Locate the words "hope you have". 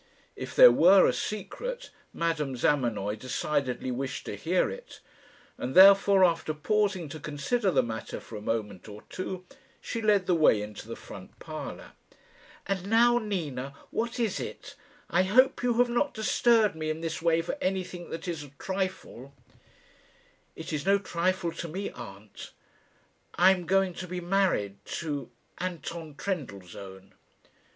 15.21-15.87